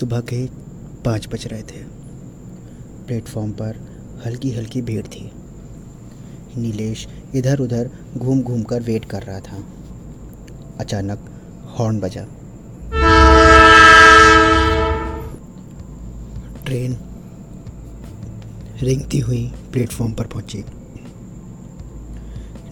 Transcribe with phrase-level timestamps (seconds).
[0.00, 0.46] सुबह के
[1.04, 1.82] पाँच बज रहे थे।
[3.06, 3.76] प्लेटफॉर्म पर
[4.26, 5.32] हल्की हल्की भीड़ थी।
[6.56, 9.64] नीलेश इधर उधर घूम घूम कर वेट कर रहा था।
[10.80, 11.18] अचानक
[11.78, 12.24] हॉर्न बजा।
[16.64, 16.96] ट्रेन
[18.82, 20.64] रेंगती हुई प्लेटफॉर्म पर पहुँची।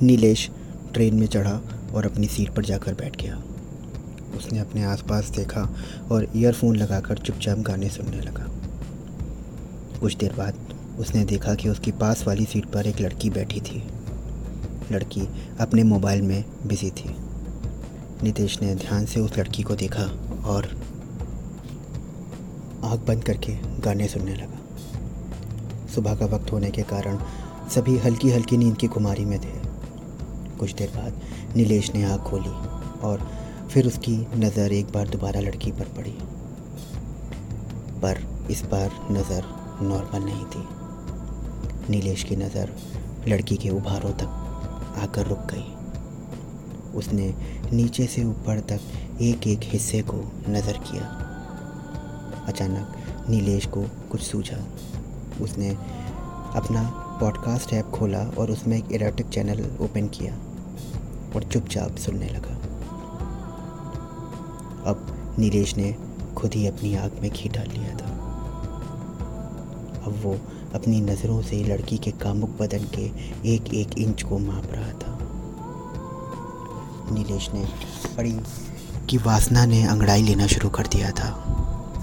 [0.02, 0.50] नीलेश
[0.94, 1.60] ट्रेन में चढ़ा
[1.94, 3.42] और अपनी सीट पर जाकर बैठ गया।
[4.38, 5.68] उसने अपने आसपास देखा
[6.10, 8.46] और ईयरफोन लगाकर चुपचाप गाने सुनने लगा।
[10.00, 10.54] कुछ देर बाद
[10.98, 13.82] उसने देखा कि उसकी पास वाली सीट पर एक लड़की बैठी थी।
[14.92, 15.28] लड़की
[15.60, 17.14] अपने मोबाइल में बिज़ी थी।
[18.22, 20.02] नितेश ने ध्यान से उस लड़की को देखा
[20.44, 20.66] और
[22.84, 24.58] आँख बंद करके गाने सुनने लगा।
[25.94, 27.18] सुबह का वक्त होने के कारण
[27.74, 29.56] सभी हल्की हल्की नींद की खुमारी में थे।
[30.58, 31.20] कुछ देर बाद
[31.56, 32.54] नीलेश ने आँख खोली
[33.00, 33.26] और
[33.72, 36.14] फिर उसकी नज़र एक बार दोबारा लड़की पर पड़ी।
[38.02, 39.44] पर इस बार नज़र
[39.82, 40.64] नॉर्मल नहीं थी।
[41.90, 42.72] नीलेश की नज़र
[43.28, 47.34] लड़की के उभारों तक आकर रुक गई। उसने
[47.72, 48.80] नीचे से ऊपर तक
[49.20, 50.16] एक एक हिस्से को
[50.48, 51.04] नज़र किया।
[52.48, 54.64] अचानक नीलेश को कुछ सूझा।
[55.40, 55.70] उसने
[56.56, 56.82] अपना
[57.20, 60.34] पॉडकास्ट ऐप खोला और उसमें एक इलेक्ट्रिक चैनल ओपन किया
[61.36, 62.57] और चुपचाप सुनने लगा।
[64.86, 65.96] अब नीलेश ने
[66.36, 68.06] खुद ही अपनी आँख में घी डाल लिया था।
[70.06, 70.38] अब वो
[70.74, 73.10] अपनी नज़रों से लड़की के कामुक बदन के
[73.54, 75.18] एक एक इंच को माप रहा था।
[77.14, 77.64] नीलेश ने
[78.16, 78.40] पड़ी
[79.10, 81.54] कि वासना ने अंगड़ाई लेना शुरू कर दिया था।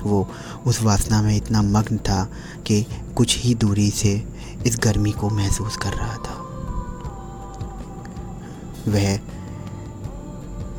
[0.03, 0.27] वो
[0.67, 2.31] उस वासना में इतना मग्न था
[2.65, 4.27] कि कुछ ही दूरी से
[4.65, 6.41] इस गर्मी को महसूस कर रहा था।
[8.87, 9.19] वह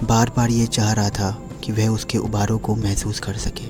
[0.05, 3.65] बार बार ये चाह रहा था कि वह उसके उबारों को महसूस कर सके।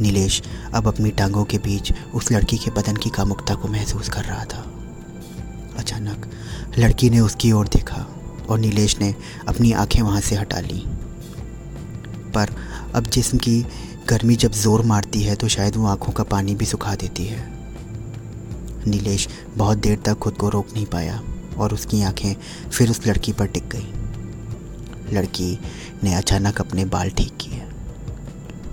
[0.00, 0.42] नीलेश
[0.74, 4.44] अब अपनी टांगों के बीच उस लड़की के बदन की कामुकता को महसूस कर रहा
[4.44, 4.64] था।
[5.78, 6.26] अचानक
[6.78, 8.06] लड़की ने उसकी ओर देखा
[8.48, 9.14] और नीलेश ने
[9.48, 10.82] अपनी आँखें वहाँ से हटा ली।
[12.34, 12.54] पर
[12.94, 13.60] अब जिस्म की
[14.08, 17.46] गर्मी जब ज़ोर मारती है तो शायद वो आँखों का पानी भी सुखा देती है।
[18.86, 21.20] नीलेश बहुत देर तक खुद को रोक नहीं पाया
[21.58, 22.34] और उसकी आँखें
[22.70, 23.92] फिर उस लड़की पर टिक गई।
[25.12, 25.58] लड़की
[26.04, 27.62] ने अचानक अपने बाल ठीक किए।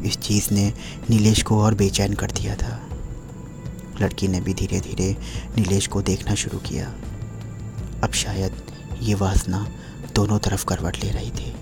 [0.08, 0.74] इस चीज़ ने
[1.10, 2.90] नीलेश को और बेचैन कर दिया था।
[4.02, 5.18] लड़की ने भी धीरे धीरे
[5.58, 6.96] नीलेश को देखना शुरू किया।
[8.04, 8.62] अब शायद
[9.02, 9.68] ये वासना
[10.16, 11.56] दोनों तरफ़ करवट ले रही थी।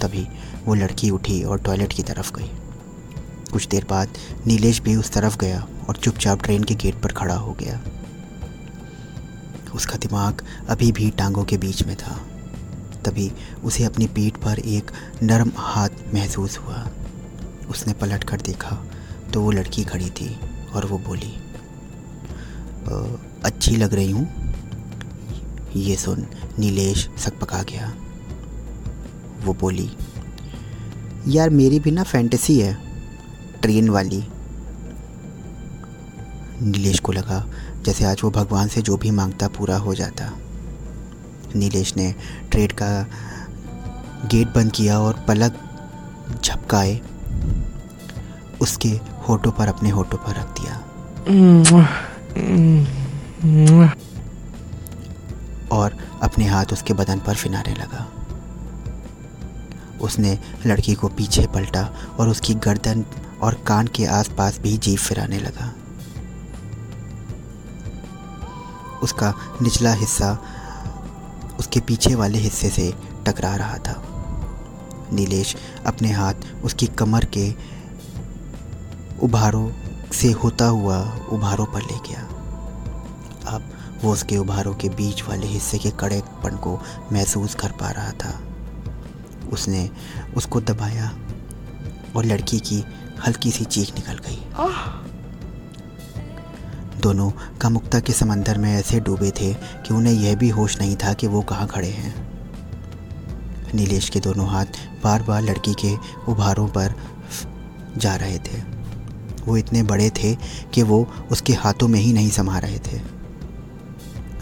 [0.00, 0.28] तभी
[0.64, 2.50] वो लड़की उठी और टॉयलेट की तरफ़ गई।
[3.52, 4.08] कुछ देर बाद
[4.46, 7.80] नीलेश भी उस तरफ़ गया और चुपचाप ट्रेन के गेट पर खड़ा हो गया।
[9.74, 12.29] उसका दिमाग अभी भी टांगों के बीच में था।
[13.00, 13.30] तभी
[13.64, 14.90] उसे अपनी पीठ पर एक
[15.22, 16.86] नरम हाथ महसूस हुआ।
[17.70, 18.76] उसने पलट कर देखा
[19.32, 20.34] तो वो लड़की खड़ी थी
[20.74, 21.32] और वो बोली
[23.44, 24.28] अच्छी लग रही हूँ।
[25.76, 26.26] ये सुन,
[26.58, 27.92] नीलेश सकपका गया।
[29.44, 29.88] वो बोली,
[31.28, 32.72] यार मेरी भी ना फैंटेसी है,
[33.62, 34.22] ट्रेन वाली।
[36.62, 37.44] नीलेश को लगा
[37.84, 40.32] जैसे आज वो भगवान से जो भी माँगता पूरा हो जाता।
[41.56, 42.14] नीलेश ने
[42.50, 43.06] ट्रेड का
[44.26, 45.52] गेट बंद किया और पलक
[46.44, 47.00] झपकाए।
[48.60, 48.88] उसके
[49.28, 50.80] होठों पर अपने होठों पर रख दिया।
[55.72, 58.06] और अपने हाथ उसके बदन पर फिनाने लगा।
[60.00, 63.04] उसने लड़की को पीछे पलटा और उसकी गर्दन
[63.42, 65.74] और कान के आसपास भी जीभ फिराने लगा।
[69.02, 70.38] उसका निचला हिस्सा
[71.60, 72.92] उसके पीछे वाले हिस्से से
[73.26, 74.02] टकरा रहा था।
[75.12, 75.56] नीलेश
[75.86, 76.34] अपने हाथ
[76.64, 77.52] उसकी कमर के
[79.22, 79.70] उभारों
[80.12, 80.98] से होता हुआ
[81.32, 82.22] उभारों पर ले गया।
[83.46, 83.70] अब
[84.02, 86.78] वो उसके उभारों के बीच वाले हिस्से के कड़ेपन को
[87.12, 88.40] महसूस कर पा रहा था।
[89.52, 89.88] उसने
[90.36, 91.12] उसको दबाया
[92.16, 92.84] और लड़की की
[93.26, 94.42] हल्की सी चीख निकल गई।
[97.00, 97.30] दोनों
[97.60, 101.26] कामुकता के समंदर में ऐसे डूबे थे कि उन्हें यह भी होश नहीं था कि
[101.26, 102.30] वो कहाँ खड़े हैं।
[103.74, 104.66] नीलेश के दोनों हाथ
[105.04, 105.94] बार बार लड़की के
[106.28, 106.94] उभारों पर
[107.96, 108.62] जा रहे थे।
[109.44, 110.36] वो इतने बड़े थे
[110.74, 113.00] कि वो उसके हाथों में ही नहीं समा रहे थे।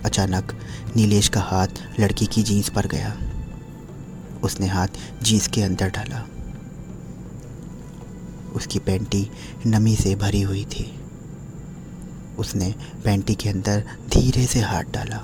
[0.04, 0.60] अचानक
[0.96, 1.68] नीलेश का हाथ
[2.00, 3.16] लड़की की जीन्स पर गया।
[4.42, 4.88] उसने हाथ
[5.22, 6.26] जीन्स के अंदर डाला।
[8.54, 9.30] उसकी पैंटी
[9.66, 11.07] नमी से भरी हुई थी।
[12.38, 12.74] उसने
[13.04, 15.22] पैंटी के अंदर धीरे से हाथ डाला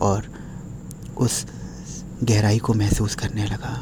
[0.00, 0.28] और
[1.16, 1.46] उस
[2.22, 3.74] गहराई को महसूस करने लगा।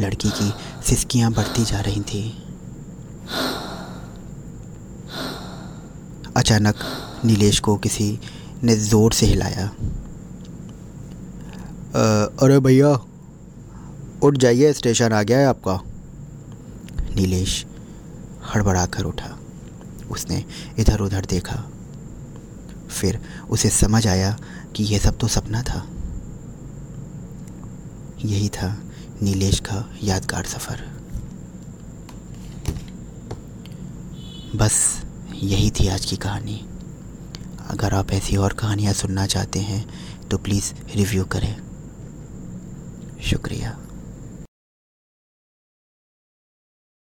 [0.00, 0.52] लड़की की
[0.86, 2.22] सिसकियाँ बढ़ती जा रही थी।
[6.36, 6.74] अचानक
[7.24, 8.18] नीलेश को किसी
[8.64, 9.64] ने ज़ोर से हिलाया।
[11.96, 12.98] आ, अरे भैया
[14.22, 15.80] उठ जाइए स्टेशन आ गया है आपका।
[17.16, 17.64] नीलेश
[18.54, 19.37] हड़बड़ा कर उठा।
[20.10, 20.44] उसने
[20.78, 21.64] इधर उधर देखा।
[22.90, 23.20] फिर
[23.50, 24.38] उसे समझ आया
[24.76, 25.86] कि यह सब तो सपना था।
[28.24, 28.82] यही था
[29.22, 30.98] नीलेश का यादगार सफ़र।
[34.56, 36.64] बस यही थी आज की कहानी।
[37.68, 39.88] अगर आप ऐसी और कहानियाँ सुनना चाहते हैं
[40.28, 41.56] तो प्लीज़ रिव्यू करें।
[43.22, 43.78] शुक्रिया।